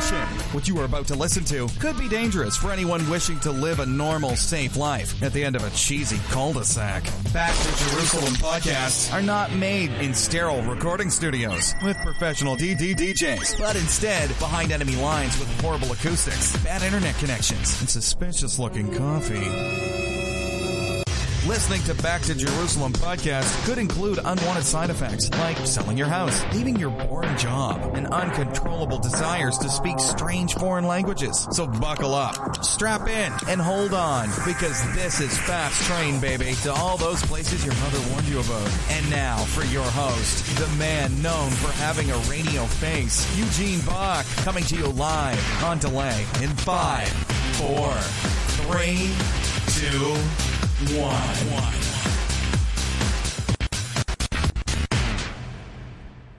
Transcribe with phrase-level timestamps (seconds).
[0.00, 0.26] caution.
[0.52, 3.80] What you are about to listen to could be dangerous for anyone wishing to live
[3.80, 7.04] a normal, safe life at the end of a cheesy cul-de-sac.
[7.32, 13.58] Back to Jerusalem podcasts are not made in sterile recording studios with professional DD DJs,
[13.58, 19.89] but instead behind enemy lines with horrible acoustics, bad internet connections, and suspicious looking coffee.
[21.50, 26.44] Listening to Back to Jerusalem podcast could include unwanted side effects like selling your house,
[26.54, 31.48] leaving your boring job, and uncontrollable desires to speak strange foreign languages.
[31.50, 36.72] So buckle up, strap in, and hold on because this is Fast Train, baby, to
[36.72, 38.70] all those places your mother warned you about.
[38.90, 44.24] And now for your host, the man known for having a radio face, Eugene Bach,
[44.36, 47.08] coming to you live on delay in five,
[47.58, 47.90] four,
[48.54, 49.10] three,
[49.74, 50.59] two.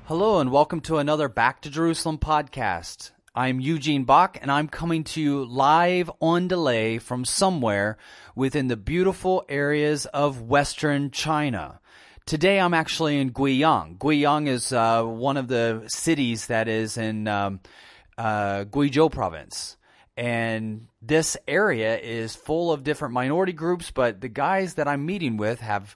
[0.06, 3.12] Hello and welcome to another Back to Jerusalem podcast.
[3.36, 8.00] I'm Eugene Bach and I'm coming to you live on delay from somewhere
[8.36, 11.80] within the beautiful areas of Western China.
[12.26, 14.00] Today I'm actually in Guiyang.
[14.00, 17.60] Guiyang is uh, one of the cities that is in um,
[18.18, 19.78] uh, Guizhou province.
[20.18, 25.38] And this area is full of different minority groups, but the guys that I'm meeting
[25.38, 25.96] with have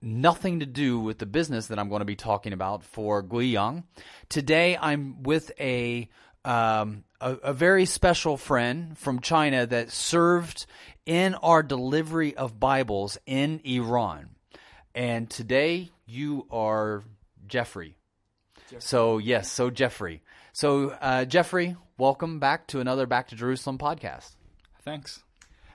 [0.00, 3.84] nothing to do with the business that I'm going to be talking about for Guiyang.
[4.28, 6.08] Today I'm with a,
[6.44, 10.66] um, a, a very special friend from China that served
[11.04, 14.30] in our delivery of Bibles in Iran.
[14.94, 17.04] And today you are
[17.46, 17.96] Jeffrey.
[18.68, 18.80] Jeffrey.
[18.80, 20.22] So, yes, so Jeffrey.
[20.56, 24.36] So, uh, Jeffrey, welcome back to another Back to Jerusalem podcast.
[24.80, 25.22] Thanks.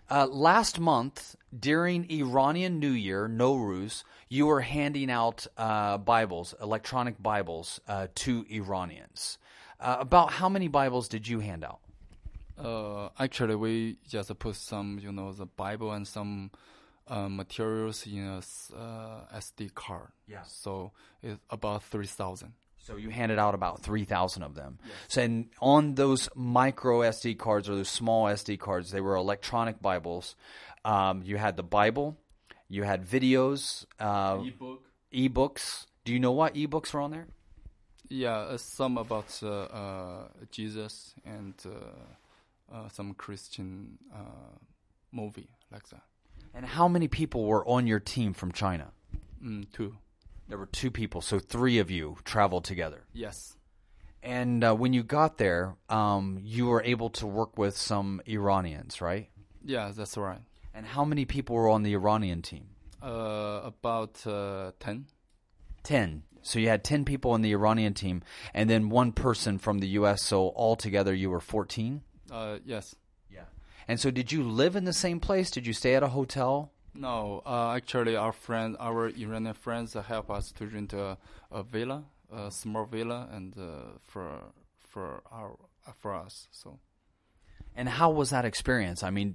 [0.10, 7.22] Uh, last month, during Iranian New Year, Nowruz, you were handing out uh, Bibles, electronic
[7.22, 9.38] Bibles, uh, to Iranians.
[9.80, 11.82] Uh, about how many Bibles did you hand out?
[12.58, 16.50] Uh, actually, we just put some, you know, the Bible and some
[17.08, 18.42] uh, materials in a
[19.38, 20.08] SD card.
[20.28, 20.42] Yeah.
[20.42, 22.54] So it's about three thousand.
[22.84, 24.80] So you handed out about 3,000 of them.
[24.84, 24.94] Yes.
[25.08, 29.82] So and on those micro SD cards or those small SD cards, they were electronic
[29.82, 30.36] Bibles.
[30.84, 32.18] Um, you had the Bible,
[32.68, 34.82] you had videos, uh, ebook,
[35.14, 35.86] ebooks.
[36.06, 37.28] Do you know what ebooks were on there?
[38.10, 43.98] Yeah, uh, some about uh, uh Jesus and uh, uh, some Christian
[45.12, 46.04] movie like that.
[46.54, 48.92] And how many people were on your team from China?
[49.42, 49.96] Mm, two.
[50.52, 53.06] There were two people, so three of you traveled together.
[53.14, 53.56] Yes.
[54.22, 59.00] And uh, when you got there, um, you were able to work with some Iranians,
[59.00, 59.30] right?
[59.64, 60.42] Yeah, that's right.
[60.74, 62.66] And how many people were on the Iranian team?
[63.02, 65.06] Uh, about uh, 10.
[65.84, 66.24] 10.
[66.42, 68.22] So you had 10 people on the Iranian team,
[68.54, 72.02] and then one person from the U.S., so altogether you were 14?
[72.30, 72.94] Uh, yes.
[73.30, 73.46] Yeah.
[73.88, 75.50] And so did you live in the same place?
[75.50, 76.74] Did you stay at a hotel?
[76.94, 81.18] No, uh, actually, our friends, our Iranian friends, uh, help us to rent a,
[81.50, 85.58] a villa, a small villa, and uh, for for our
[86.00, 86.48] for us.
[86.52, 86.80] So.
[87.74, 89.02] And how was that experience?
[89.02, 89.34] I mean,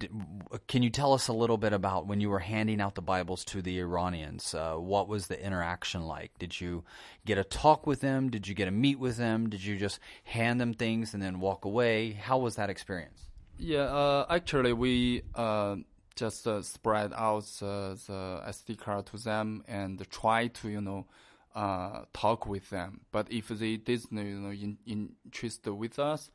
[0.69, 3.47] can you tell us a little bit about when you were handing out the Bibles
[3.47, 4.55] to the Iranians?
[4.55, 6.33] Uh, what was the interaction like?
[6.39, 6.85] Did you
[7.25, 8.29] get a talk with them?
[8.29, 9.49] Did you get a meet with them?
[9.49, 12.13] Did you just hand them things and then walk away?
[12.13, 13.31] How was that experience?
[13.59, 15.77] Yeah, uh, actually, we uh,
[16.17, 21.07] just uh, spread out uh, the SD card to them and try to you know
[21.55, 23.03] uh, talk with them.
[23.13, 26.31] But if they didn't you know in, in interest with us,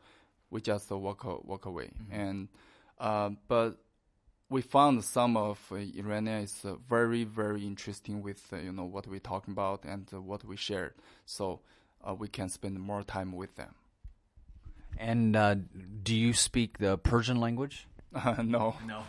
[0.50, 1.92] we just walk walk away.
[2.04, 2.22] Mm-hmm.
[2.22, 2.48] And
[3.00, 3.78] uh, but
[4.50, 9.08] we found some of uh, Iranian is uh, very very interesting with you know what
[9.08, 10.94] we're talking about and what we shared.
[11.26, 11.60] So
[12.18, 13.76] we can spend more time with them.
[14.98, 15.34] And
[16.04, 17.88] do you speak the Persian language?
[18.44, 18.76] no.
[18.86, 19.04] No.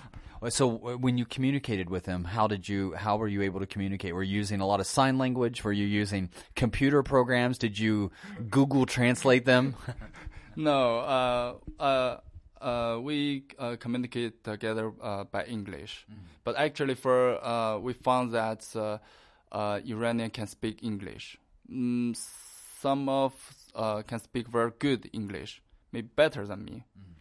[0.48, 2.94] So when you communicated with them, how did you?
[2.94, 4.12] How were you able to communicate?
[4.12, 5.62] Were you using a lot of sign language?
[5.62, 7.58] Were you using computer programs?
[7.58, 8.10] Did you
[8.50, 9.76] Google Translate them?
[10.56, 10.99] no.
[10.99, 12.16] Uh, uh,
[12.62, 16.22] uh, we uh, communicate together uh, by English, mm-hmm.
[16.44, 18.64] but actually, for uh, we found that
[19.52, 21.37] Iranian can speak English.
[21.70, 22.16] Mm,
[22.81, 23.34] some of
[24.06, 25.62] can speak very good English,
[25.93, 26.84] maybe better than me.
[26.99, 27.12] Mm-hmm.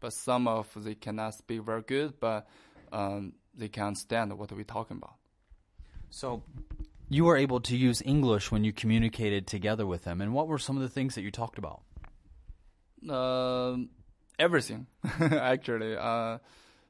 [0.00, 2.48] But some of they cannot speak very good, but
[2.92, 5.14] um, they can understand what we're talking about.
[6.10, 6.42] So,
[7.08, 10.58] you were able to use English when you communicated together with them, and what were
[10.58, 11.82] some of the things that you talked about?
[13.08, 13.76] Uh,
[14.38, 14.86] everything,
[15.20, 15.96] actually.
[15.96, 16.38] Uh,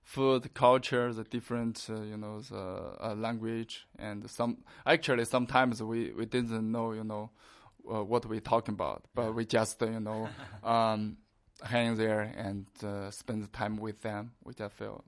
[0.03, 4.59] food, culture, the different, uh, you know, the uh, language, and some.
[4.87, 7.31] Actually, sometimes we, we didn't know, you know,
[7.93, 10.29] uh, what we're talking about, but we just, you know,
[10.65, 11.17] um,
[11.63, 14.33] hang there and uh, spend time with them.
[14.43, 15.05] which I feel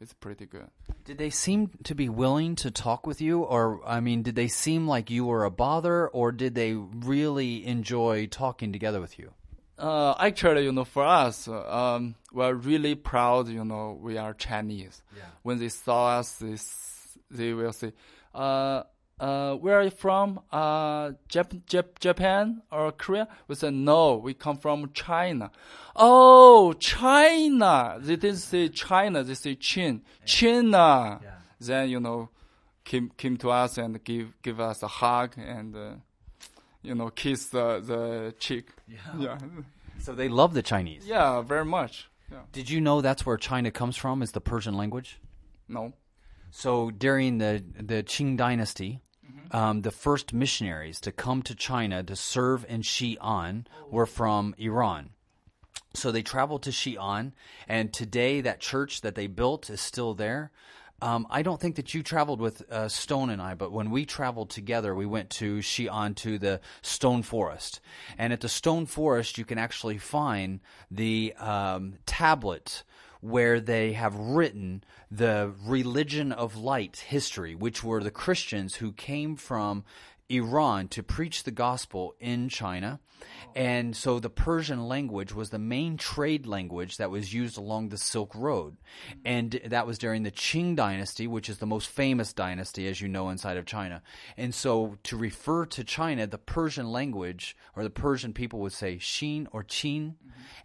[0.00, 0.68] it's pretty good.
[1.04, 4.48] Did they seem to be willing to talk with you, or I mean, did they
[4.48, 9.32] seem like you were a bother, or did they really enjoy talking together with you?
[9.78, 13.48] Uh, actually, you know, for us, um, we're really proud.
[13.48, 15.02] You know, we are Chinese.
[15.16, 15.22] Yeah.
[15.42, 16.56] When they saw us, they,
[17.30, 17.92] they will say,
[18.34, 18.82] uh,
[19.20, 20.40] uh, "Where are you from?
[20.50, 25.50] Uh, Jap- Jap- Japan or Korea?" We said, "No, we come from China."
[25.96, 27.98] Oh, China!
[28.00, 29.22] They didn't say China.
[29.24, 31.20] They say Chin, China.
[31.22, 31.30] Yeah.
[31.60, 32.30] Then you know,
[32.84, 35.76] came came to us and give give us a hug and.
[35.76, 35.90] Uh,
[36.80, 38.68] you know, kiss the, the cheek.
[39.18, 39.38] Yeah.
[39.98, 41.04] So they love the Chinese.
[41.06, 42.08] Yeah, very much.
[42.30, 42.38] Yeah.
[42.52, 44.22] Did you know that's where China comes from?
[44.22, 45.18] Is the Persian language?
[45.68, 45.92] No.
[46.50, 49.00] So during the the Qing dynasty,
[49.50, 55.10] um, the first missionaries to come to China to serve in Xi'an were from Iran.
[55.94, 57.32] So they traveled to Xi'an,
[57.66, 60.50] and today that church that they built is still there.
[61.00, 64.04] Um, I don't think that you traveled with uh, Stone and I, but when we
[64.04, 67.80] traveled together, we went to Xi'an to the Stone Forest,
[68.18, 70.60] and at the Stone Forest, you can actually find
[70.90, 72.82] the um, tablet
[73.20, 79.36] where they have written the religion of light history, which were the Christians who came
[79.36, 79.84] from
[80.28, 83.00] Iran to preach the gospel in China.
[83.54, 87.98] And so the Persian language was the main trade language that was used along the
[87.98, 88.76] Silk Road.
[89.24, 93.08] And that was during the Qing dynasty, which is the most famous dynasty, as you
[93.08, 94.02] know, inside of China.
[94.36, 98.96] And so to refer to China, the Persian language or the Persian people would say
[98.96, 100.14] Xin or Qin.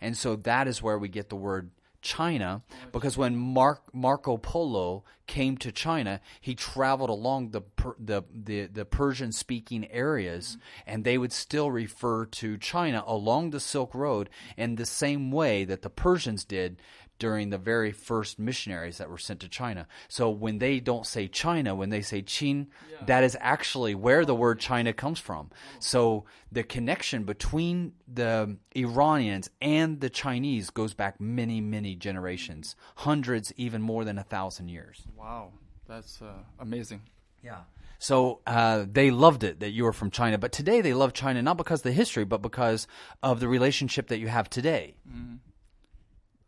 [0.02, 1.72] And so that is where we get the word
[2.04, 2.62] China
[2.92, 7.62] because when Marco Polo came to China, he traveled along the
[7.98, 13.60] the the, the Persian speaking areas, and they would still refer to China along the
[13.60, 16.78] Silk Road in the same way that the Persians did
[17.20, 19.88] during the very first missionaries that were sent to China.
[20.08, 22.68] So when they don't say China, when they say Qin,
[23.06, 25.50] that is actually where the word China comes from.
[25.80, 33.54] So the connection between the Iranians and the Chinese goes back many, many generations, hundreds,
[33.58, 35.04] even more than a thousand years.
[35.18, 35.52] Wow.
[35.88, 37.02] That's uh, amazing.
[37.44, 37.62] Yeah.
[38.00, 41.42] So uh, they loved it that you were from China, but today they love China
[41.42, 42.86] not because of the history, but because
[43.22, 44.96] of the relationship that you have today.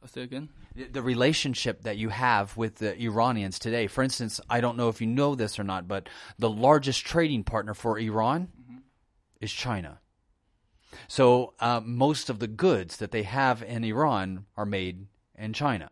[0.07, 0.49] Say again?
[0.75, 3.87] the- the relationship that you have with the Iranians today.
[3.87, 7.43] For instance, I don't know if you know this or not, but the largest trading
[7.43, 8.49] partner for Iran
[9.39, 9.99] is China.
[11.07, 15.07] So uh, most of the goods that they have in Iran are made
[15.37, 15.89] in China.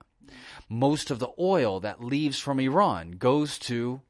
[0.69, 4.01] Most of the oil that leaves from Iran goes to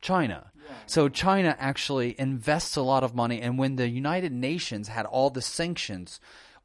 [0.00, 0.52] China.
[0.86, 3.40] So China actually invests a lot of money.
[3.40, 6.20] And when the United Nations had all the sanctions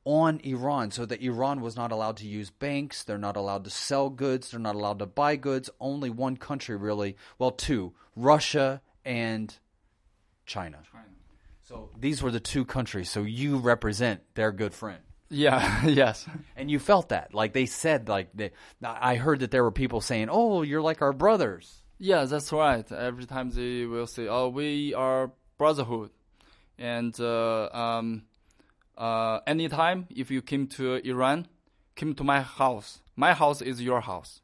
[0.05, 3.69] on Iran, so that Iran was not allowed to use banks, they're not allowed to
[3.69, 5.69] sell goods, they're not allowed to buy goods.
[5.79, 9.57] Only one country really, well, two, Russia and
[10.45, 10.79] China.
[11.63, 13.09] So these were the two countries.
[13.09, 14.99] So you represent their good friend.
[15.29, 16.27] Yeah, yes.
[16.55, 17.33] And you felt that.
[17.33, 18.51] Like they said, like they,
[18.83, 22.89] I heard that there were people saying, "Oh, you're like our brothers." Yeah, that's right.
[22.91, 26.11] Every time they will say, "Oh, we are brotherhood,"
[26.77, 28.23] and uh, um,
[28.97, 31.47] uh, anytime if you came to Iran,
[31.95, 33.01] came to my house.
[33.15, 34.41] My house is your house.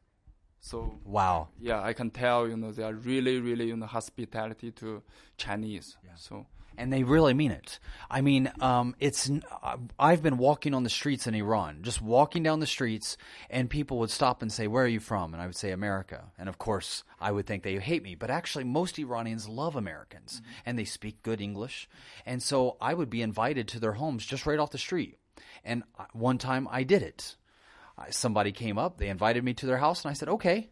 [0.60, 1.48] So Wow.
[1.60, 5.02] yeah, I can tell you know they are really, really you know hospitality to
[5.38, 5.98] Chinese.
[6.16, 6.46] So
[6.80, 7.80] and they really mean it.
[8.10, 9.30] I mean, um, it's.
[9.62, 13.18] uh, I've been walking on the streets in Iran, just walking down the streets,
[13.50, 16.32] and people would stop and say, "Where are you from?" And I would say, "America."
[16.38, 20.42] And of course, I would think they hate me, but actually, most Iranians love Americans,
[20.66, 21.90] and they speak good English.
[22.26, 25.18] And so, I would be invited to their homes just right off the street.
[25.64, 27.36] And uh, one time, I did it.
[28.12, 30.70] Somebody came up, they invited me to their house, and I said, "Okay."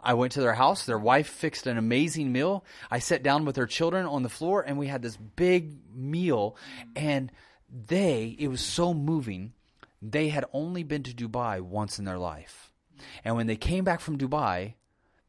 [0.00, 0.84] I went to their house.
[0.84, 2.64] Their wife fixed an amazing meal.
[2.90, 6.56] I sat down with their children on the floor and we had this big meal.
[6.94, 7.32] And
[7.68, 9.54] they, it was so moving.
[10.00, 12.72] They had only been to Dubai once in their life.
[13.24, 14.74] And when they came back from Dubai,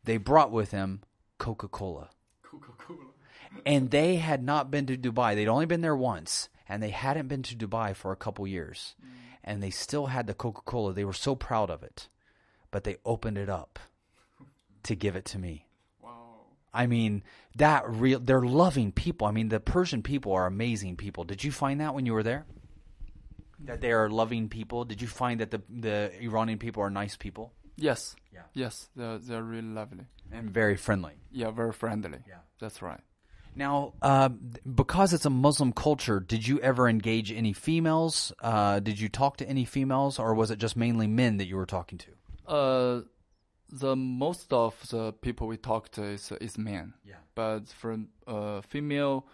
[0.03, 1.01] they brought with them
[1.39, 2.09] Coca Cola.
[2.43, 2.99] Coca Cola.
[3.65, 5.33] and they had not been to Dubai.
[5.33, 6.49] They'd only been there once.
[6.67, 8.95] And they hadn't been to Dubai for a couple years.
[9.43, 10.93] And they still had the Coca Cola.
[10.93, 12.07] They were so proud of it.
[12.69, 13.79] But they opened it up
[14.83, 15.65] to give it to me.
[16.01, 16.11] Wow.
[16.73, 17.23] I mean,
[17.57, 19.27] that real they're loving people.
[19.27, 21.23] I mean, the Persian people are amazing people.
[21.23, 22.45] Did you find that when you were there?
[23.65, 24.85] That they are loving people?
[24.85, 28.41] Did you find that the the Iranian people are nice people yes, Yeah.
[28.53, 30.05] yes, they're they're really lovely.
[30.31, 31.13] and very friendly?
[31.31, 32.19] Yeah, very friendly.
[32.27, 32.39] Yeah.
[32.59, 32.99] that's right.
[33.55, 38.31] Now, uh, because it's a Muslim culture, did you ever engage any females?
[38.41, 41.55] Uh, did you talk to any females, or was it just mainly men that you
[41.57, 42.11] were talking to?
[42.47, 43.01] Uh,
[43.71, 46.93] the most of the people we talk to is is men.
[47.05, 47.15] Yeah.
[47.35, 47.97] But for
[48.27, 49.25] uh female,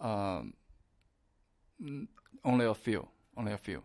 [0.00, 0.54] um,
[2.44, 3.08] only a few.
[3.36, 3.82] Only a few.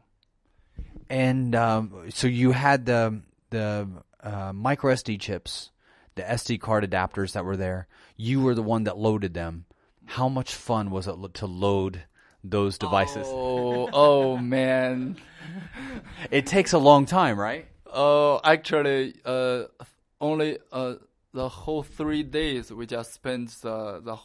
[1.09, 3.87] And um, so you had the the
[4.23, 5.71] uh, micro SD chips,
[6.15, 7.87] the SD card adapters that were there.
[8.15, 9.65] You were the one that loaded them.
[10.05, 12.03] How much fun was it lo- to load
[12.43, 13.27] those devices?
[13.29, 15.17] Oh, oh man.
[16.29, 17.67] It takes a long time, right?
[17.91, 19.63] Uh, actually, uh,
[20.19, 20.95] only uh
[21.33, 24.17] the whole three days we just spent the the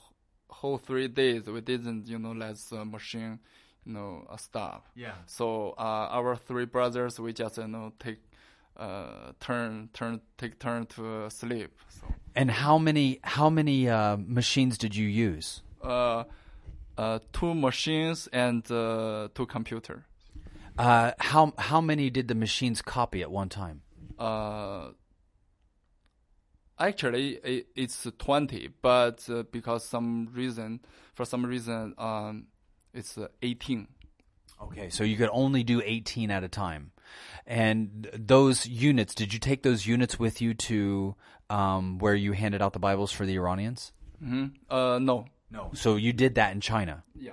[0.48, 3.38] whole three days we didn't you know let the machine
[3.84, 4.88] you know uh, stop.
[4.94, 5.14] Yeah.
[5.26, 8.18] So uh, our three brothers we just you know take
[8.76, 11.70] uh turn turn take turn to uh, sleep.
[11.88, 15.62] So And how many how many uh, machines did you use?
[15.82, 16.24] uh,
[16.98, 20.04] uh two machines and uh, two computer.
[20.78, 23.82] Uh, how how many did the machines copy at one time?
[24.18, 24.88] Uh,
[26.78, 30.80] actually, it, it's 20, but uh, because some reason,
[31.14, 32.46] for some reason, um,
[32.94, 33.88] it's uh, 18.
[34.62, 36.92] Okay, so you could only do 18 at a time.
[37.46, 41.14] And those units, did you take those units with you to
[41.50, 43.92] um, where you handed out the Bibles for the Iranians?
[44.18, 45.26] hmm Uh, no.
[45.50, 45.70] No.
[45.74, 47.04] So you did that in China.
[47.14, 47.32] Yeah.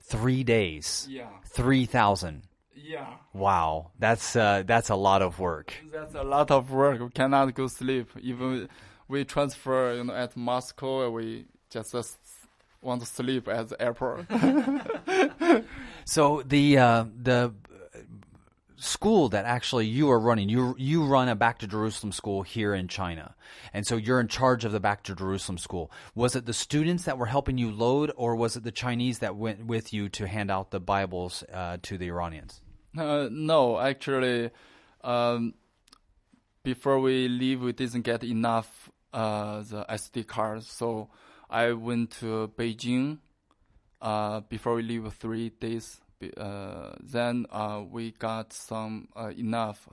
[0.00, 1.06] Three days.
[1.08, 1.28] Yeah.
[1.46, 2.42] 3,000.
[2.76, 3.06] Yeah.
[3.32, 3.90] Wow.
[3.98, 5.74] That's, uh, that's a lot of work.
[5.92, 7.00] That's a lot of work.
[7.00, 8.10] We cannot go sleep.
[8.20, 8.68] Even
[9.08, 12.02] we transfer, you know, at Moscow, we just uh,
[12.82, 14.26] want to sleep at the airport.
[16.04, 17.54] So the uh, the
[18.76, 22.74] school that actually you are running, you you run a Back to Jerusalem school here
[22.74, 23.34] in China,
[23.72, 25.90] and so you're in charge of the Back to Jerusalem school.
[26.14, 29.36] Was it the students that were helping you load, or was it the Chinese that
[29.36, 32.60] went with you to hand out the Bibles uh, to the Iranians?
[32.96, 34.50] Uh, no, actually,
[35.02, 35.54] um,
[36.62, 41.08] before we leave, we didn't get enough uh, the SD cards, so
[41.50, 43.18] I went to Beijing.
[44.00, 46.00] Uh, before we leave, three days.
[46.36, 49.88] Uh, then uh, we got some uh, enough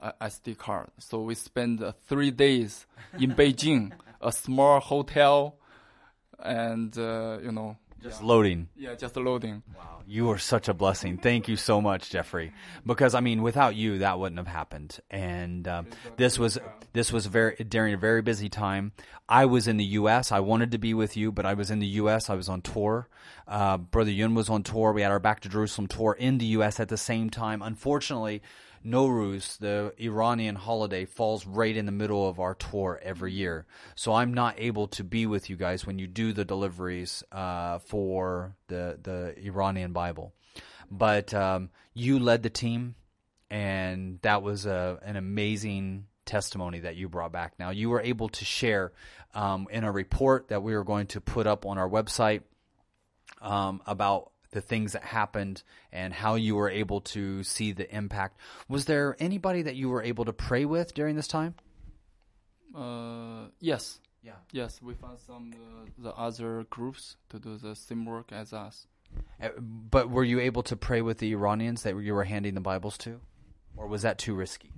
[0.00, 2.86] uh, SD card, so we spent uh, three days
[3.18, 5.56] in Beijing, a small hotel,
[6.38, 8.68] and uh, you know, Just loading.
[8.76, 9.62] yeah, just loading.
[9.76, 11.18] Wow, you are such a blessing.
[11.18, 12.52] Thank you so much, Jeffrey.
[12.84, 14.98] Because I mean, without you, that wouldn't have happened.
[15.10, 15.86] And um,
[16.16, 16.58] this was
[16.92, 18.92] this was very during a very busy time.
[19.28, 20.30] I was in the U.S.
[20.30, 22.30] I wanted to be with you, but I was in the U.S.
[22.30, 23.08] I was on tour.
[23.48, 24.92] Uh, Brother Yun was on tour.
[24.92, 26.78] We had our Back to Jerusalem tour in the U.S.
[26.78, 27.60] at the same time.
[27.62, 28.40] Unfortunately,
[28.86, 33.66] Nowruz, the Iranian holiday, falls right in the middle of our tour every year.
[33.96, 37.80] So I'm not able to be with you guys when you do the deliveries uh,
[37.80, 40.32] for the the Iranian Bible.
[40.90, 42.94] But um, you led the team,
[43.50, 47.54] and that was a, an amazing testimony that you brought back.
[47.58, 48.92] Now you were able to share
[49.34, 52.42] um, in a report that we were going to put up on our website
[53.40, 55.62] um, about the things that happened
[55.92, 58.38] and how you were able to see the impact.
[58.68, 61.54] Was there anybody that you were able to pray with during this time?
[62.74, 64.00] Uh, yes.
[64.22, 64.32] Yeah.
[64.52, 68.86] Yes, we found some uh, the other groups to do the same work as us.
[69.40, 72.60] Uh, But were you able to pray with the Iranians that you were handing the
[72.60, 73.20] Bibles to?
[73.76, 74.72] Or was that too risky?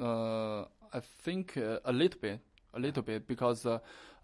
[0.00, 0.62] Uh,
[0.92, 2.40] I think uh, a little bit,
[2.74, 3.66] a little bit, because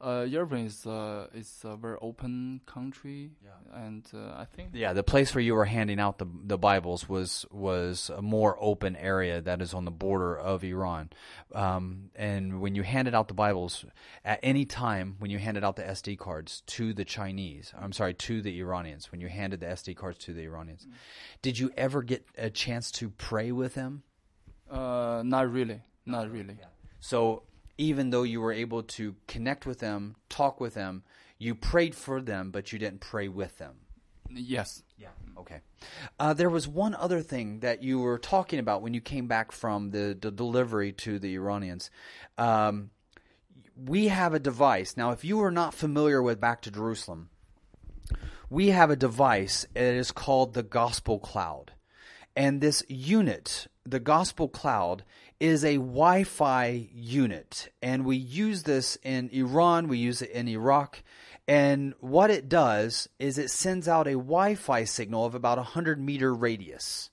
[0.04, 3.30] uh, is uh, is a very open country,
[3.72, 7.08] and uh, I think Yeah, the place where you were handing out the the Bibles
[7.08, 11.10] was was a more open area that is on the border of Iran.
[11.54, 13.84] Um, and when you handed out the Bibles,
[14.24, 18.14] at any time when you handed out the SD cards to the Chinese, I'm sorry,
[18.14, 20.86] to the Iranians, when you handed the SD cards to the Iranians,
[21.40, 24.02] did you ever get a chance to pray with them?
[24.70, 26.56] uh, not really, not really.
[27.00, 27.42] So
[27.78, 31.02] even though you were able to connect with them, talk with them,
[31.38, 33.74] you prayed for them, but you didn't pray with them.
[34.30, 34.82] Yes.
[34.96, 35.08] Yeah.
[35.38, 35.60] Okay.
[36.18, 39.52] Uh, there was one other thing that you were talking about when you came back
[39.52, 41.90] from the, the delivery to the Iranians.
[42.38, 42.90] Um,
[43.76, 44.96] we have a device.
[44.96, 47.30] Now, if you are not familiar with Back to Jerusalem,
[48.48, 49.66] we have a device.
[49.74, 51.72] It is called the Gospel Cloud.
[52.36, 55.04] And this unit, the Gospel Cloud,
[55.40, 57.70] is a Wi Fi unit.
[57.82, 61.02] And we use this in Iran, we use it in Iraq.
[61.46, 65.62] And what it does is it sends out a Wi Fi signal of about a
[65.62, 67.10] 100 meter radius.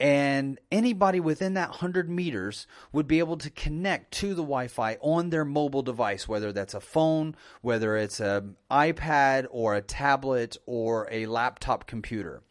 [0.00, 5.28] and anybody within that 100 meters would be able to connect to the Wi-Fi on
[5.28, 11.06] their mobile device, whether that's a phone, whether it's an iPad or a tablet or
[11.10, 12.42] a laptop computer.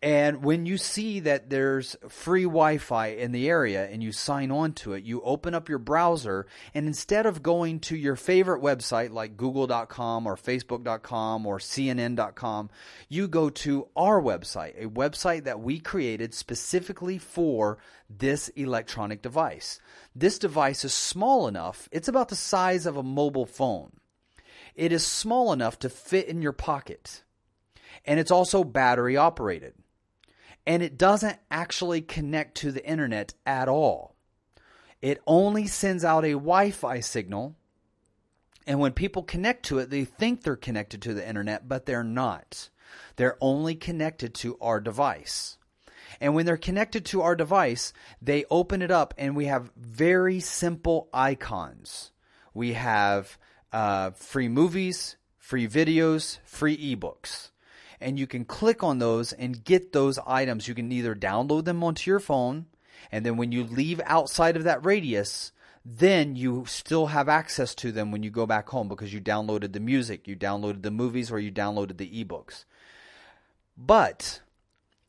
[0.00, 4.52] And when you see that there's free Wi Fi in the area and you sign
[4.52, 8.62] on to it, you open up your browser and instead of going to your favorite
[8.62, 12.70] website like google.com or facebook.com or cnn.com,
[13.08, 17.78] you go to our website, a website that we created specifically for
[18.08, 19.80] this electronic device.
[20.14, 23.90] This device is small enough, it's about the size of a mobile phone.
[24.76, 27.24] It is small enough to fit in your pocket.
[28.04, 29.74] And it's also battery operated
[30.68, 34.14] and it doesn't actually connect to the internet at all.
[35.00, 37.56] It only sends out a Wi Fi signal,
[38.66, 42.04] and when people connect to it, they think they're connected to the internet, but they're
[42.04, 42.68] not.
[43.16, 45.56] They're only connected to our device.
[46.20, 50.38] And when they're connected to our device, they open it up, and we have very
[50.38, 52.12] simple icons.
[52.52, 53.38] We have
[53.72, 57.52] uh, free movies, free videos, free ebooks
[58.00, 60.68] and you can click on those and get those items.
[60.68, 62.66] You can either download them onto your phone,
[63.10, 65.52] and then when you leave outside of that radius,
[65.84, 69.72] then you still have access to them when you go back home because you downloaded
[69.72, 72.64] the music, you downloaded the movies, or you downloaded the ebooks.
[73.76, 74.40] But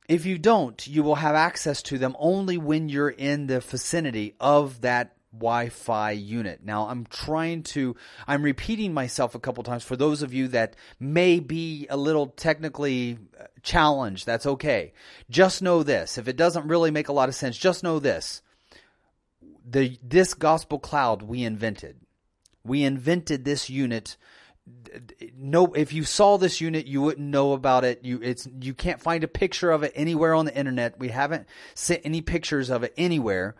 [0.08, 4.36] if you don't, you will have access to them only when you're in the vicinity
[4.40, 6.62] of that Wi-Fi unit.
[6.64, 7.96] Now I'm trying to
[8.28, 12.28] I'm repeating myself a couple times for those of you that may be a little
[12.28, 14.26] technically uh, challenged.
[14.26, 14.94] That's okay.
[15.30, 16.18] Just know this.
[16.18, 18.42] If it doesn't really make a lot of sense, just know this.
[19.66, 21.98] The this gospel cloud we invented.
[22.64, 24.18] We invented this unit
[25.38, 29.02] no if you saw this unit you wouldn't know about it you it's you can't
[29.02, 32.84] find a picture of it anywhere on the internet we haven't sent any pictures of
[32.84, 33.56] it anywhere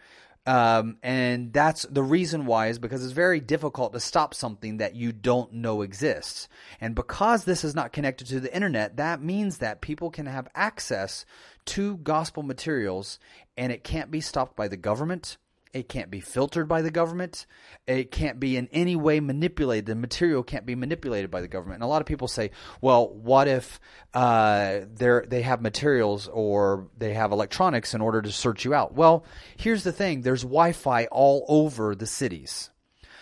[0.50, 4.96] um, and that's the reason why is because it's very difficult to stop something that
[4.96, 6.50] you don't know exists.
[6.82, 10.48] And because this is not connected to the internet, that means that people can have
[10.56, 11.24] access
[11.66, 13.20] to gospel materials
[13.58, 15.38] and it can't be stopped by the government.
[15.72, 17.46] It can't be filtered by the government.
[17.86, 19.86] It can't be in any way manipulated.
[19.86, 21.76] The material can't be manipulated by the government.
[21.76, 22.52] And a lot of people say,
[22.82, 23.80] well, what if
[24.16, 28.96] uh, they have materials or they have electronics in order to search you out?
[28.96, 29.26] Well,
[29.58, 32.72] here's the thing there's Wi Fi all over the cities.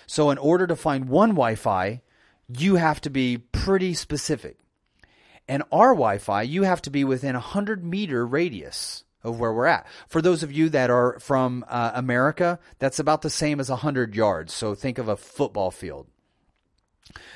[0.05, 2.01] So, in order to find one Wi Fi,
[2.47, 4.57] you have to be pretty specific.
[5.49, 9.53] And our Wi Fi, you have to be within a 100 meter radius of where
[9.53, 9.85] we're at.
[10.07, 14.15] For those of you that are from uh, America, that's about the same as 100
[14.15, 14.53] yards.
[14.53, 16.07] So think of a football field.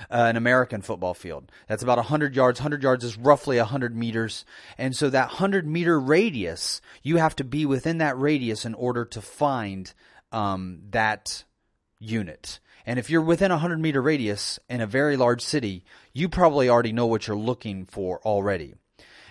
[0.10, 1.50] Uh, an American football field.
[1.67, 2.60] That's about 100 yards.
[2.60, 4.46] 100 yards is roughly 100 meters.
[4.78, 9.06] And so that 100 meter radius, you have to be within that radius in order
[9.06, 9.94] to find
[10.32, 11.46] um, that
[12.00, 12.60] unit.
[12.86, 16.67] And if you're within a 100 meter radius in a very large city, you probably
[16.67, 18.76] already know what you're looking for already.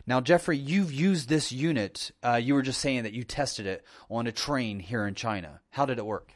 [0.06, 2.10] Now, Jeffrey, you've used this unit.
[2.22, 5.60] Uh, you were just saying that you tested it on a train here in China.
[5.70, 6.32] How did it work?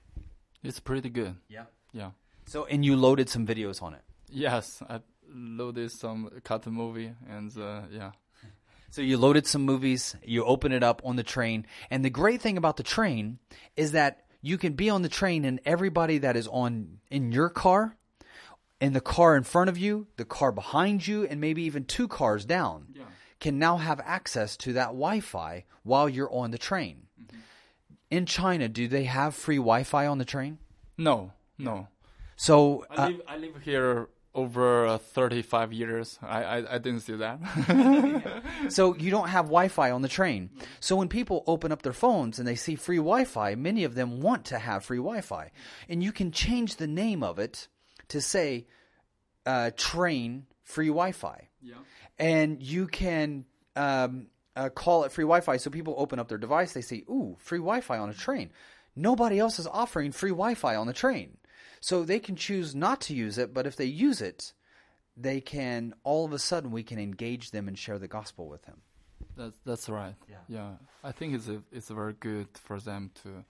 [0.62, 1.36] It's pretty good.
[1.48, 1.64] Yeah.
[1.92, 2.10] Yeah.
[2.46, 4.02] So, and you loaded some videos on it.
[4.30, 5.00] Yes, I
[5.32, 8.12] loaded some cartoon movie, and uh, yeah.
[8.90, 10.14] So you loaded some movies.
[10.24, 13.38] You open it up on the train, and the great thing about the train
[13.76, 17.48] is that you can be on the train, and everybody that is on in your
[17.48, 17.96] car,
[18.80, 22.08] in the car in front of you, the car behind you, and maybe even two
[22.08, 22.88] cars down.
[22.94, 23.04] Yeah
[23.44, 27.02] can now have access to that Wi Fi while you're on the train.
[27.22, 27.36] Mm-hmm.
[28.10, 30.56] In China, do they have free Wi Fi on the train?
[30.96, 31.88] No, no.
[32.36, 36.18] So uh, I, live, I live here over uh, 35 years.
[36.22, 38.32] I, I, I didn't see that.
[38.70, 40.48] so you don't have Wi Fi on the train.
[40.80, 43.94] So when people open up their phones and they see free Wi Fi, many of
[43.94, 45.50] them want to have free Wi Fi.
[45.86, 47.68] And you can change the name of it
[48.08, 48.66] to say
[49.44, 51.48] uh, train free Wi Fi.
[51.62, 51.76] Yeah
[52.18, 53.44] and you can
[53.76, 55.56] um, uh, call it free Wi-Fi.
[55.56, 58.50] So people open up their device, they say, "Ooh, free Wi-Fi on a train."
[58.96, 61.38] Nobody else is offering free Wi-Fi on the train,
[61.80, 63.52] so they can choose not to use it.
[63.52, 64.52] But if they use it,
[65.16, 68.62] they can all of a sudden we can engage them and share the gospel with
[68.62, 68.82] them.
[69.36, 70.14] That's that's right.
[70.28, 70.70] Yeah, yeah.
[71.02, 73.44] I think it's a, it's very good for them to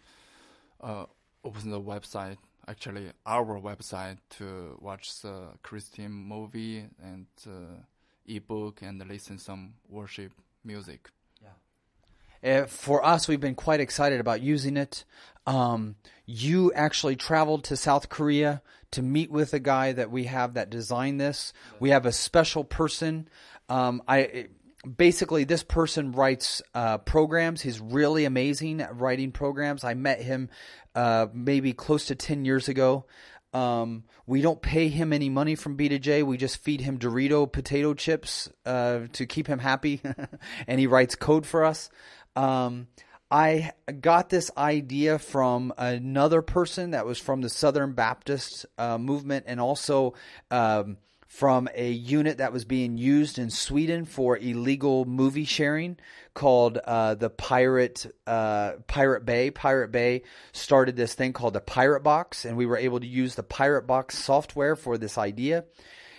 [0.80, 1.06] uh,
[1.44, 2.38] open the website.
[2.66, 7.26] Actually, our website to watch the Christian movie and.
[7.46, 7.82] Uh,
[8.26, 10.32] ebook and listen some worship
[10.64, 11.10] music.
[11.42, 12.62] Yeah.
[12.62, 15.04] Uh, for us, we've been quite excited about using it.
[15.46, 15.96] Um,
[16.26, 20.70] you actually traveled to South Korea to meet with a guy that we have that
[20.70, 21.52] designed this.
[21.80, 23.28] We have a special person.
[23.68, 24.48] Um, I
[24.84, 27.62] basically this person writes uh, programs.
[27.62, 29.84] He's really amazing at writing programs.
[29.84, 30.50] I met him
[30.94, 33.06] uh, maybe close to 10 years ago.
[33.52, 37.94] Um, we don't pay him any money from b2j we just feed him dorito potato
[37.94, 40.00] chips uh, to keep him happy.
[40.66, 41.90] And he writes code for us.
[42.34, 42.88] Um,
[43.30, 49.44] i got this idea from another person that was from the southern baptist uh, movement
[49.48, 50.14] and also
[50.50, 50.98] um,
[51.34, 55.96] from a unit that was being used in Sweden for illegal movie sharing
[56.32, 59.50] called uh, the Pirate uh, Pirate Bay.
[59.50, 63.34] Pirate Bay started this thing called the Pirate Box, and we were able to use
[63.34, 65.64] the Pirate Box software for this idea.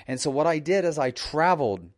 [0.05, 1.89] And so what I did is I traveled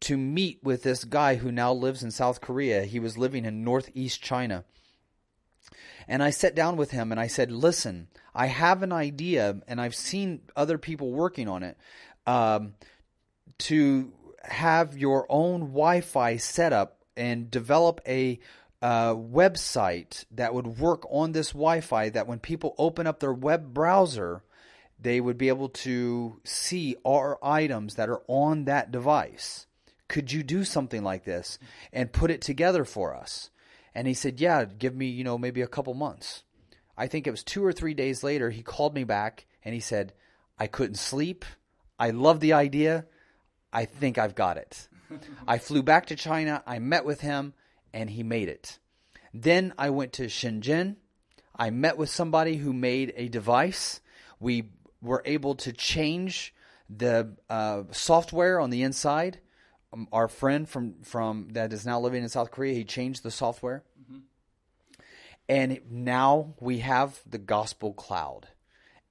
[0.00, 2.82] to meet with this guy who now lives in South Korea.
[2.82, 4.64] He was living in northeast China.
[6.08, 9.80] And I sat down with him and I said, Listen, I have an idea and
[9.80, 11.78] I've seen other people working on it
[12.26, 12.74] um,
[13.58, 18.38] to have your own Wi-Fi setup and develop a
[18.82, 22.10] uh, website that would work on this Wi-Fi.
[22.10, 24.42] That when people open up their web browser,
[25.00, 29.66] they would be able to see our items that are on that device.
[30.08, 31.58] Could you do something like this
[31.92, 33.50] and put it together for us?
[33.94, 36.42] And he said, "Yeah, give me, you know, maybe a couple months."
[36.96, 39.80] I think it was 2 or 3 days later he called me back and he
[39.80, 40.12] said,
[40.58, 41.44] "I couldn't sleep.
[41.98, 43.06] I love the idea.
[43.72, 44.88] I think I've got it.
[45.48, 46.62] I flew back to China.
[46.66, 47.54] I met with him,
[47.92, 48.78] and he made it.
[49.32, 50.96] Then I went to Shenzhen.
[51.56, 54.00] I met with somebody who made a device.
[54.40, 56.54] We were able to change
[56.88, 59.40] the uh, software on the inside.
[59.92, 63.30] Um, our friend from from that is now living in South Korea, he changed the
[63.30, 64.18] software, mm-hmm.
[65.48, 68.48] and now we have the Gospel Cloud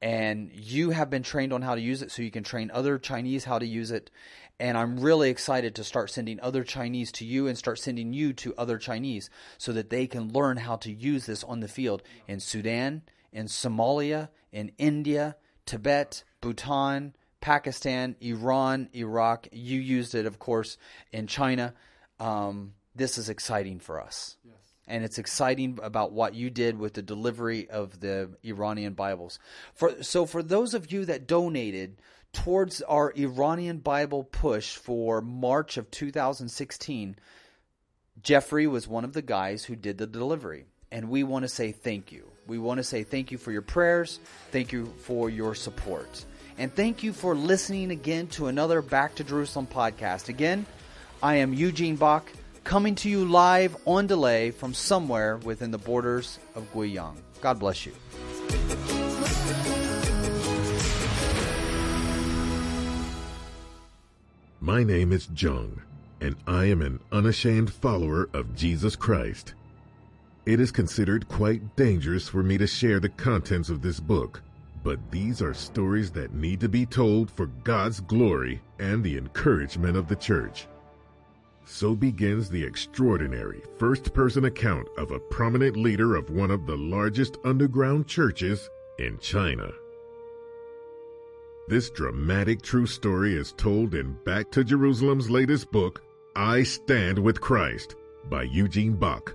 [0.04, 3.00] and you have been trained on how to use it so you can train other
[3.00, 4.12] Chinese how to use it.
[4.60, 8.34] And I'm really excited to start sending other Chinese to you and start sending you
[8.34, 12.04] to other Chinese so that they can learn how to use this on the field
[12.28, 19.48] in Sudan, in Somalia, in India, Tibet, Bhutan, Pakistan, Iran, Iraq.
[19.54, 20.78] You used it, of course,
[21.14, 21.74] in China.
[22.20, 24.36] Um, this is exciting for us.
[24.44, 29.40] Yes and it's exciting about what you did with the delivery of the Iranian Bibles.
[29.74, 31.98] For so for those of you that donated
[32.34, 37.16] towards our Iranian Bible push for March of 2016,
[38.22, 40.66] Jeffrey was one of the guys who did the delivery.
[40.92, 42.30] And we want to say thank you.
[42.46, 44.20] We want to say thank you for your prayers.
[44.52, 46.26] Thank you for your support.
[46.58, 50.30] And thank you for listening again to another Back to Jerusalem podcast.
[50.30, 50.68] Again,
[51.22, 52.32] I am Eugene Bach
[52.64, 57.18] coming to you live on delay from somewhere within the borders of Guiyang.
[57.42, 57.94] God bless you.
[64.62, 65.82] My name is Jung,
[66.22, 69.56] and I am an unashamed follower of Jesus Christ.
[70.46, 74.42] It is considered quite dangerous for me to share the contents of this book,
[74.82, 79.98] but these are stories that need to be told for God's glory and the encouragement
[79.98, 80.68] of the church.
[81.66, 86.78] So begins the extraordinary first person account of a prominent leader of one of the
[86.78, 89.72] largest underground churches in China.
[91.70, 96.04] This dramatic true story is told in Back to Jerusalem's latest book,
[96.36, 97.96] I Stand with Christ,
[98.30, 99.34] by Eugene Bach.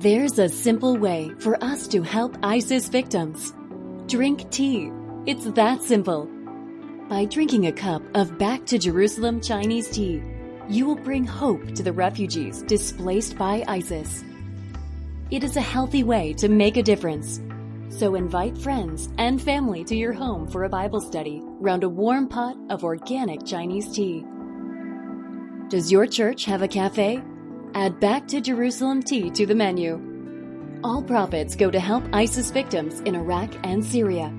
[0.00, 3.52] There's a simple way for us to help ISIS victims.
[4.06, 4.90] Drink tea.
[5.26, 6.26] It's that simple.
[7.10, 10.22] By drinking a cup of Back to Jerusalem Chinese tea,
[10.70, 14.24] you will bring hope to the refugees displaced by ISIS.
[15.30, 17.42] It is a healthy way to make a difference.
[17.90, 22.26] So invite friends and family to your home for a Bible study round a warm
[22.26, 24.24] pot of organic Chinese tea.
[25.68, 27.22] Does your church have a cafe?
[27.74, 30.00] Add Back to Jerusalem tea to the menu.
[30.82, 34.32] All profits go to help ISIS victims in Iraq and Syria.